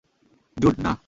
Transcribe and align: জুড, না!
জুড, 0.57 0.75
না! 0.79 0.91